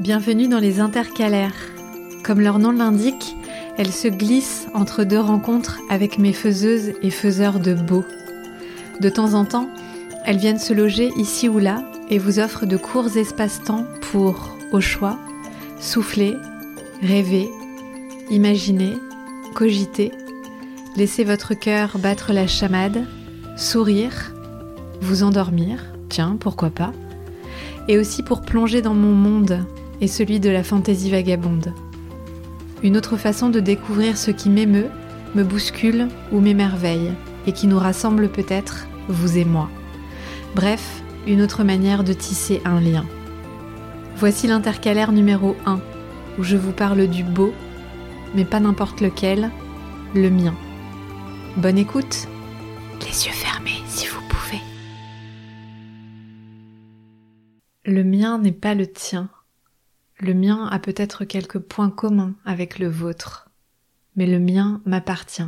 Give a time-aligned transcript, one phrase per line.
[0.00, 1.54] Bienvenue dans les intercalaires.
[2.24, 3.36] Comme leur nom l'indique,
[3.78, 8.04] elles se glissent entre deux rencontres avec mes faiseuses et faiseurs de beau.
[9.00, 9.68] De temps en temps,
[10.26, 14.80] elles viennent se loger ici ou là et vous offrent de courts espaces-temps pour, au
[14.80, 15.16] choix,
[15.78, 16.34] souffler,
[17.00, 17.48] rêver,
[18.30, 18.94] imaginer,
[19.54, 20.10] cogiter,
[20.96, 23.04] laisser votre cœur battre la chamade,
[23.56, 24.34] sourire,
[25.00, 26.92] vous endormir, tiens, pourquoi pas,
[27.86, 29.64] et aussi pour plonger dans mon monde
[30.00, 31.72] et celui de la fantaisie vagabonde.
[32.82, 34.90] Une autre façon de découvrir ce qui m'émeut,
[35.34, 37.12] me bouscule ou m'émerveille,
[37.46, 39.68] et qui nous rassemble peut-être, vous et moi.
[40.54, 43.04] Bref, une autre manière de tisser un lien.
[44.16, 45.80] Voici l'intercalaire numéro 1,
[46.38, 47.52] où je vous parle du beau,
[48.34, 49.50] mais pas n'importe lequel,
[50.14, 50.54] le mien.
[51.56, 52.28] Bonne écoute
[53.00, 54.60] Les yeux fermés si vous pouvez.
[57.84, 59.28] Le mien n'est pas le tien.
[60.20, 63.50] Le mien a peut-être quelques points communs avec le vôtre,
[64.14, 65.42] mais le mien m'appartient.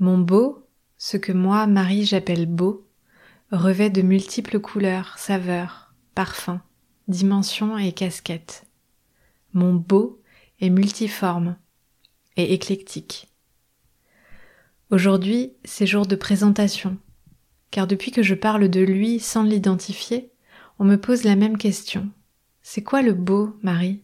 [0.00, 2.88] Mon beau, ce que moi, Marie, j'appelle beau,
[3.52, 6.60] revêt de multiples couleurs, saveurs, parfums,
[7.06, 8.64] dimensions et casquettes.
[9.52, 10.20] Mon beau
[10.60, 11.56] est multiforme
[12.36, 13.28] et éclectique.
[14.90, 16.98] Aujourd'hui, c'est jour de présentation,
[17.70, 20.32] car depuis que je parle de lui sans l'identifier,
[20.78, 22.10] on me pose la même question.
[22.70, 24.02] C'est quoi le beau, Marie?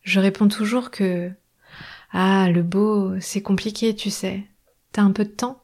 [0.00, 1.30] Je réponds toujours que
[2.12, 4.46] Ah, le beau, c'est compliqué, tu sais.
[4.90, 5.62] T'as un peu de temps?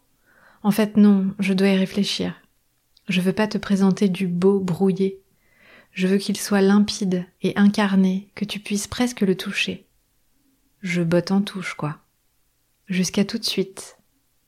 [0.62, 2.34] En fait, non, je dois y réfléchir.
[3.08, 5.22] Je veux pas te présenter du beau brouillé.
[5.92, 9.86] Je veux qu'il soit limpide et incarné, que tu puisses presque le toucher.
[10.82, 12.00] Je botte en touche, quoi.
[12.86, 13.96] Jusqu'à tout de suite.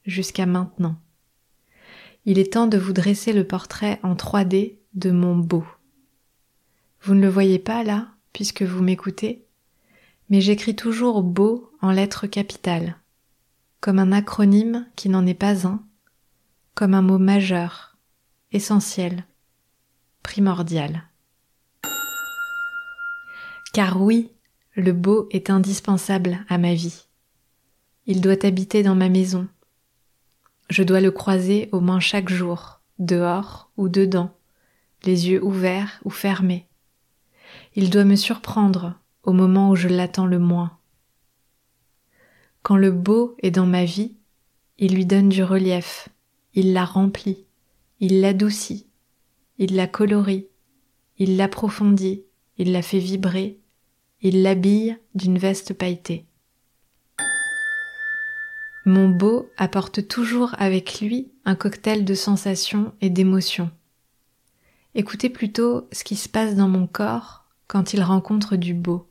[0.05, 1.01] Jusqu'à maintenant.
[2.27, 5.65] Il est temps de vous dresser le portrait en 3D de mon beau.
[7.07, 9.47] Vous ne le voyez pas là, puisque vous m'écoutez,
[10.29, 12.97] mais j'écris toujours beau en lettres capitales,
[13.81, 15.85] comme un acronyme qui n'en est pas un,
[16.75, 17.97] comme un mot majeur,
[18.51, 19.25] essentiel,
[20.25, 21.05] primordial.
[23.73, 24.33] Car oui,
[24.75, 27.07] le beau est indispensable à ma vie.
[28.07, 29.47] Il doit habiter dans ma maison.
[30.71, 34.37] Je dois le croiser au moins chaque jour, dehors ou dedans,
[35.05, 36.67] les yeux ouverts ou fermés.
[37.79, 40.79] Il doit me surprendre au moment où je l'attends le moins.
[42.63, 44.17] Quand le beau est dans ma vie,
[44.79, 46.09] il lui donne du relief,
[46.55, 47.45] il la remplit,
[48.01, 48.87] il l'adoucit,
[49.59, 50.47] il la colorie,
[51.19, 52.25] il l'approfondit,
[52.57, 53.61] il la fait vibrer,
[54.23, 56.25] il l'habille d'une veste pailletée.
[58.87, 63.71] Mon beau apporte toujours avec lui un cocktail de sensations et d'émotions.
[64.95, 69.11] Écoutez plutôt ce qui se passe dans mon corps quand il rencontre du beau.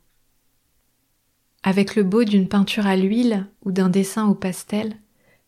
[1.62, 4.96] Avec le beau d'une peinture à l'huile ou d'un dessin au pastel,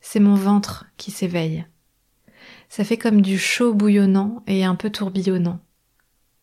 [0.00, 1.66] c'est mon ventre qui s'éveille.
[2.68, 5.60] Ça fait comme du chaud bouillonnant et un peu tourbillonnant.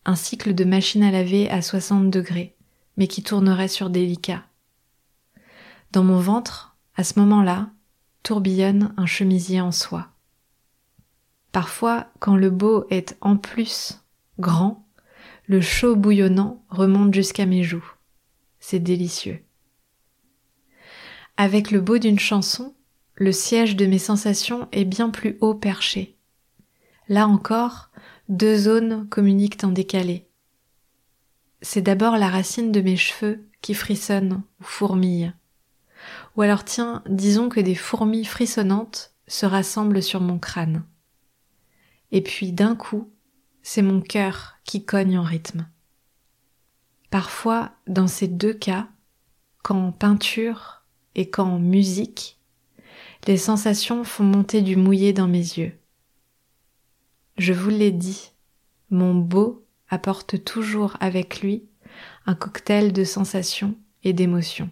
[0.04, 2.56] Un cycle de machine à laver à 60 degrés,
[2.96, 4.44] mais qui tournerait sur délicat.
[5.92, 7.70] Dans mon ventre, à ce moment-là,
[8.22, 10.08] tourbillonne un chemisier en soie.
[11.52, 14.02] Parfois, quand le beau est en plus
[14.38, 14.85] grand,
[15.46, 17.92] le chaud bouillonnant remonte jusqu'à mes joues.
[18.58, 19.42] C'est délicieux.
[21.36, 22.74] Avec le beau d'une chanson,
[23.14, 26.16] le siège de mes sensations est bien plus haut perché.
[27.08, 27.90] Là encore,
[28.28, 30.26] deux zones communiquent en décalé.
[31.62, 35.34] C'est d'abord la racine de mes cheveux qui frissonne ou fourmille.
[36.36, 40.84] Ou alors tiens, disons que des fourmis frissonnantes se rassemblent sur mon crâne
[42.12, 43.10] et puis d'un coup,
[43.68, 45.66] c'est mon cœur qui cogne en rythme.
[47.10, 48.88] Parfois, dans ces deux cas,
[49.64, 50.84] qu'en peinture
[51.16, 52.38] et qu'en musique,
[53.26, 55.76] les sensations font monter du mouillé dans mes yeux.
[57.38, 58.30] Je vous l'ai dit,
[58.90, 61.64] mon beau apporte toujours avec lui
[62.24, 63.74] un cocktail de sensations
[64.04, 64.70] et d'émotions.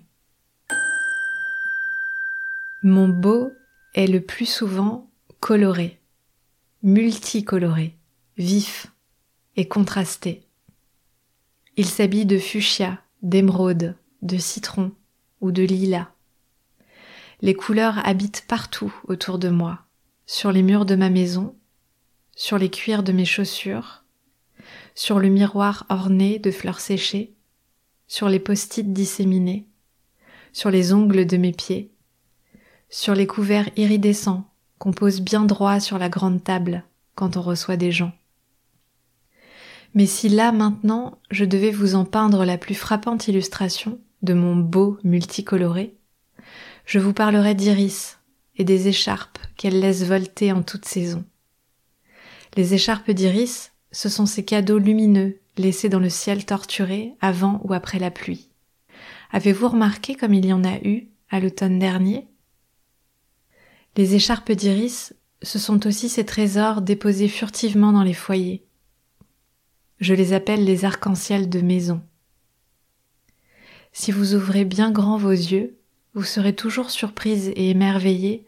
[2.85, 3.53] Mon beau
[3.95, 5.11] est le plus souvent
[5.41, 5.99] coloré
[6.85, 7.97] multicoloré,
[8.37, 8.89] vif
[9.57, 10.43] et contrasté.
[11.77, 14.93] Il s'habille de fuchsia, d'émeraude, de citron
[15.41, 16.09] ou de lilas.
[17.41, 19.81] Les couleurs habitent partout autour de moi,
[20.27, 21.55] sur les murs de ma maison,
[22.37, 24.05] sur les cuirs de mes chaussures,
[24.95, 27.35] sur le miroir orné de fleurs séchées,
[28.07, 29.69] sur les post-it disséminés,
[30.53, 31.93] sur les ongles de mes pieds,
[32.89, 34.49] sur les couverts iridescents
[34.79, 36.85] qu'on pose bien droit sur la grande table
[37.15, 38.13] quand on reçoit des gens.
[39.95, 44.57] Mais si là maintenant je devais vous en peindre la plus frappante illustration de mon
[44.57, 45.95] beau multicoloré,
[46.85, 48.19] je vous parlerai d'iris
[48.57, 51.25] et des écharpes qu'elle laisse volter en toute saison.
[52.57, 57.73] Les écharpes d'iris, ce sont ces cadeaux lumineux laissés dans le ciel torturé avant ou
[57.73, 58.51] après la pluie.
[59.31, 62.29] Avez-vous remarqué comme il y en a eu à l'automne dernier?
[63.97, 68.65] Les écharpes d'iris, ce sont aussi ces trésors déposés furtivement dans les foyers.
[70.05, 72.03] Je les appelle les arcs-en-ciel de maison.
[73.95, 75.79] Si vous ouvrez bien grand vos yeux,
[76.13, 78.45] vous serez toujours surprise et émerveillée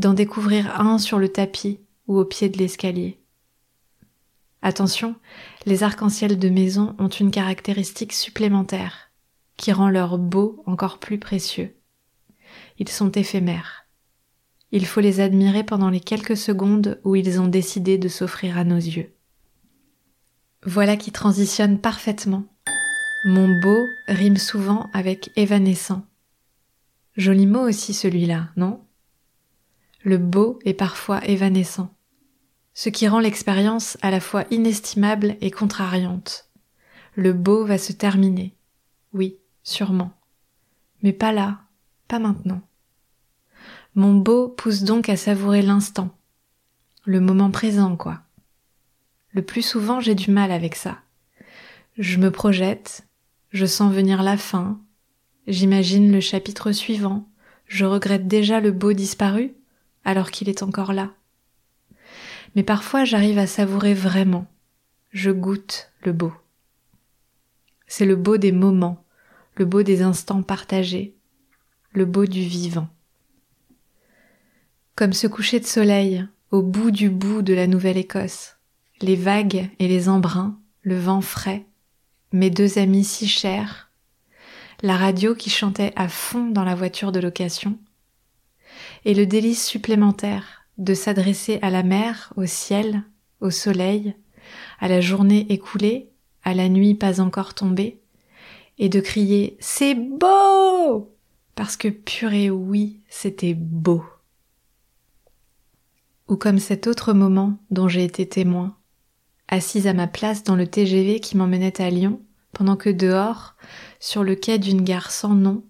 [0.00, 3.20] d'en découvrir un sur le tapis ou au pied de l'escalier.
[4.62, 5.14] Attention,
[5.64, 9.12] les arcs-en-ciel de maison ont une caractéristique supplémentaire
[9.56, 11.76] qui rend leur beau encore plus précieux.
[12.80, 13.86] Ils sont éphémères.
[14.72, 18.64] Il faut les admirer pendant les quelques secondes où ils ont décidé de s'offrir à
[18.64, 19.15] nos yeux.
[20.66, 22.44] Voilà qui transitionne parfaitement.
[23.24, 26.04] Mon beau rime souvent avec évanescent.
[27.16, 28.84] Joli mot aussi celui-là, non?
[30.02, 31.94] Le beau est parfois évanescent,
[32.74, 36.50] ce qui rend l'expérience à la fois inestimable et contrariante.
[37.14, 38.56] Le beau va se terminer,
[39.12, 40.12] oui, sûrement,
[41.00, 41.60] mais pas là,
[42.08, 42.60] pas maintenant.
[43.94, 46.10] Mon beau pousse donc à savourer l'instant,
[47.04, 48.25] le moment présent, quoi.
[49.36, 50.98] Le plus souvent, j'ai du mal avec ça.
[51.96, 53.06] Je me projette,
[53.52, 54.80] je sens venir la fin,
[55.46, 57.28] J'imagine le chapitre suivant.
[57.66, 59.54] Je regrette déjà le beau disparu
[60.04, 61.12] alors qu'il est encore là.
[62.54, 64.46] Mais parfois j'arrive à savourer vraiment.
[65.10, 66.32] Je goûte le beau.
[67.86, 69.04] C'est le beau des moments,
[69.54, 71.14] le beau des instants partagés,
[71.92, 72.88] le beau du vivant.
[74.96, 78.55] Comme ce coucher de soleil au bout du bout de la Nouvelle-Écosse,
[79.02, 81.66] les vagues et les embruns, le vent frais,
[82.32, 83.90] mes deux amis si chers,
[84.82, 87.78] la radio qui chantait à fond dans la voiture de location,
[89.04, 93.02] et le délice supplémentaire de s'adresser à la mer, au ciel,
[93.40, 94.14] au soleil,
[94.78, 96.10] à la journée écoulée,
[96.44, 98.00] à la nuit pas encore tombée,
[98.78, 101.12] et de crier C'est beau!
[101.54, 104.04] Parce que purée oui, c'était beau.
[106.28, 108.75] Ou comme cet autre moment dont j'ai été témoin,
[109.48, 112.20] assise à ma place dans le TGV qui m'emmenait à Lyon,
[112.52, 113.54] pendant que dehors,
[114.00, 115.64] sur le quai d'une gare sans nom,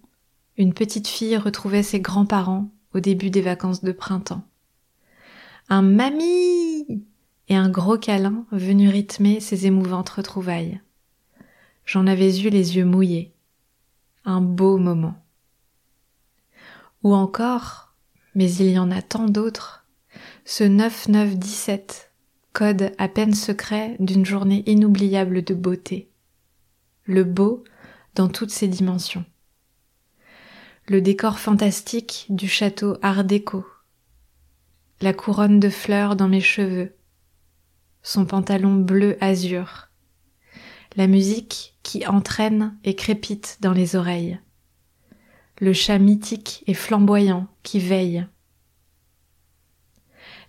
[0.56, 4.42] une petite fille retrouvait ses grands-parents au début des vacances de printemps.
[5.68, 7.04] Un mamie
[7.48, 10.80] et un gros câlin venu rythmer ces émouvantes retrouvailles.
[11.84, 13.34] J'en avais eu les yeux mouillés.
[14.24, 15.22] Un beau moment.
[17.02, 17.94] Ou encore,
[18.34, 19.84] mais il y en a tant d'autres,
[20.44, 22.05] ce 9917,
[22.56, 26.10] code à peine secret d'une journée inoubliable de beauté.
[27.04, 27.64] Le beau
[28.14, 29.26] dans toutes ses dimensions.
[30.88, 33.66] Le décor fantastique du château art déco,
[35.02, 36.96] la couronne de fleurs dans mes cheveux,
[38.02, 39.90] son pantalon bleu azur,
[40.96, 44.40] la musique qui entraîne et crépite dans les oreilles,
[45.60, 48.26] le chat mythique et flamboyant qui veille,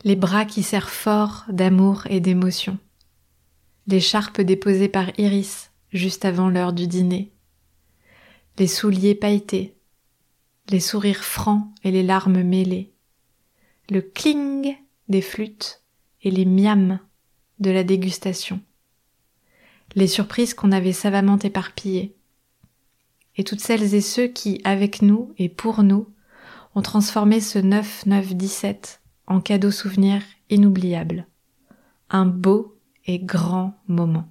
[0.07, 2.77] les bras qui serrent fort d'amour et d'émotion,
[3.87, 7.33] l'écharpe déposée par Iris juste avant l'heure du dîner,
[8.57, 9.75] les souliers pailletés,
[10.69, 12.93] les sourires francs et les larmes mêlées,
[13.89, 14.77] le cling
[15.09, 15.81] des flûtes
[16.21, 16.99] et les miams
[17.59, 18.61] de la dégustation,
[19.95, 22.15] les surprises qu'on avait savamment éparpillées,
[23.35, 26.07] et toutes celles et ceux qui, avec nous et pour nous,
[26.75, 31.27] ont transformé ce 9-9-17 en cadeau souvenir inoubliable,
[32.09, 34.29] un beau et grand moment.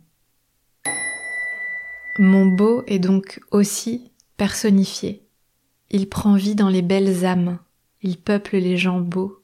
[2.18, 5.22] Mon beau est donc aussi personnifié.
[5.90, 7.58] Il prend vie dans les belles âmes,
[8.02, 9.42] il peuple les gens beaux.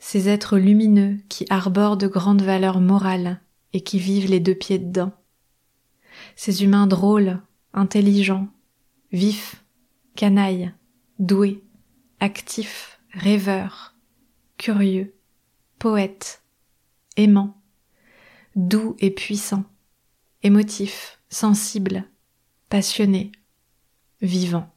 [0.00, 3.40] Ces êtres lumineux qui arborent de grandes valeurs morales
[3.72, 5.12] et qui vivent les deux pieds dedans.
[6.34, 7.40] Ces humains drôles,
[7.72, 8.48] intelligents,
[9.12, 9.64] vifs,
[10.16, 10.72] canailles,
[11.18, 11.62] doués,
[12.20, 13.95] actifs, rêveurs,
[14.58, 15.14] curieux,
[15.78, 16.42] poètes,
[17.16, 17.60] aimants,
[18.54, 19.64] doux et puissants,
[20.42, 22.04] émotifs, sensibles,
[22.68, 23.32] passionnés,
[24.20, 24.72] vivants.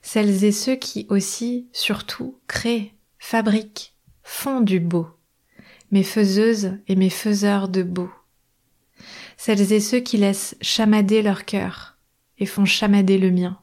[0.00, 5.08] Celles et ceux qui aussi, surtout, créent, fabriquent, font du beau,
[5.90, 8.10] mes faiseuses et mes faiseurs de beau.
[9.36, 11.98] Celles et ceux qui laissent chamader leur cœur
[12.38, 13.60] et font chamader le mien.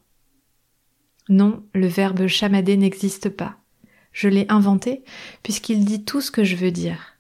[1.28, 3.59] Non, le verbe chamader n'existe pas.
[4.12, 5.04] Je l'ai inventé
[5.44, 7.18] puisqu'il dit tout ce que je veux dire.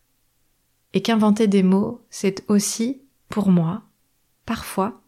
[0.93, 3.83] Et qu'inventer des mots, c'est aussi pour moi,
[4.45, 5.01] parfois,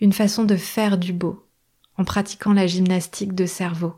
[0.00, 1.46] une façon de faire du beau,
[1.96, 3.94] en pratiquant la gymnastique de cerveau.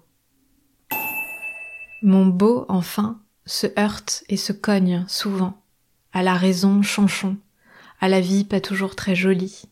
[2.02, 5.62] Mon beau, enfin, se heurte et se cogne souvent,
[6.12, 7.36] à la raison chanchon,
[8.00, 9.64] à la vie pas toujours très jolie,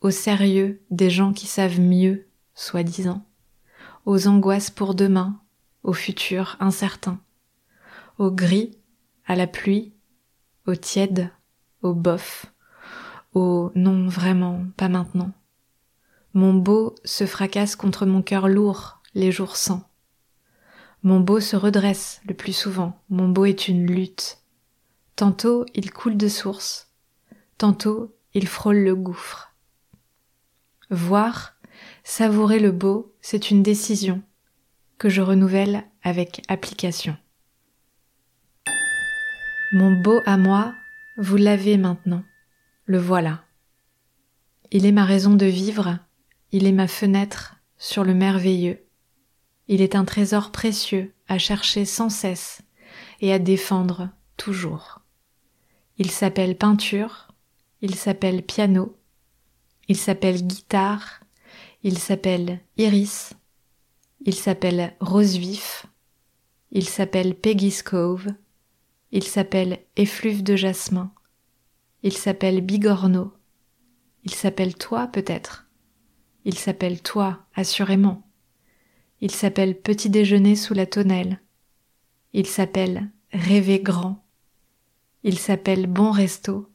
[0.00, 3.26] au sérieux des gens qui savent mieux, soi-disant,
[4.06, 5.40] aux angoisses pour demain,
[5.84, 7.20] au futur incertain,
[8.18, 8.76] au gris,
[9.26, 9.92] à la pluie,
[10.66, 11.30] au tiède,
[11.82, 12.46] au bof,
[13.34, 15.32] au non vraiment, pas maintenant.
[16.32, 19.88] Mon beau se fracasse contre mon cœur lourd les jours sans.
[21.02, 24.38] Mon beau se redresse le plus souvent, mon beau est une lutte.
[25.16, 26.90] Tantôt il coule de source,
[27.58, 29.54] tantôt il frôle le gouffre.
[30.90, 31.54] Voir,
[32.02, 34.22] savourer le beau, c'est une décision
[34.98, 37.16] que je renouvelle avec application.
[39.72, 40.74] Mon beau à moi,
[41.16, 42.22] vous l'avez maintenant,
[42.84, 43.44] le voilà.
[44.70, 45.98] Il est ma raison de vivre,
[46.52, 48.86] il est ma fenêtre sur le merveilleux.
[49.68, 52.62] Il est un trésor précieux à chercher sans cesse
[53.20, 55.00] et à défendre toujours.
[55.96, 57.28] Il s'appelle peinture,
[57.80, 58.96] il s'appelle piano,
[59.88, 61.20] il s'appelle guitare,
[61.82, 63.34] il s'appelle iris,
[64.24, 65.86] il s'appelle rose vif,
[66.70, 68.34] il s'appelle Peggy's Cove,
[69.12, 71.12] il s'appelle effluve de jasmin,
[72.02, 73.32] il s'appelle bigorneau,
[74.24, 75.68] il s'appelle toi peut-être,
[76.44, 78.22] il s'appelle toi, assurément.
[79.20, 81.40] Il s'appelle Petit déjeuner sous la tonnelle.
[82.32, 84.22] Il s'appelle Rêver grand.
[85.22, 86.70] Il s'appelle Bon resto.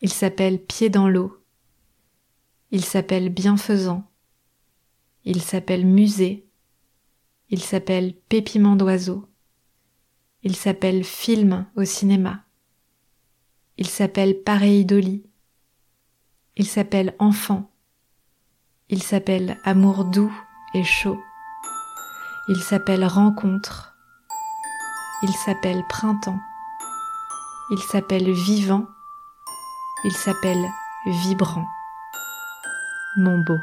[0.00, 1.42] Il s'appelle Pied dans l'eau.
[2.70, 4.09] Il s'appelle Bienfaisant.
[5.24, 6.48] Il s'appelle Musée.
[7.50, 9.28] Il s'appelle Pépiment d'oiseau.
[10.42, 12.44] Il s'appelle Film au cinéma.
[13.76, 15.24] Il s'appelle Pareidolie.
[16.56, 17.70] Il s'appelle Enfant.
[18.88, 20.32] Il s'appelle Amour doux
[20.74, 21.20] et chaud.
[22.48, 23.94] Il s'appelle Rencontre.
[25.22, 26.40] Il s'appelle Printemps.
[27.70, 28.86] Il s'appelle Vivant.
[30.04, 30.66] Il s'appelle
[31.06, 31.66] Vibrant.
[33.16, 33.58] Mon beau.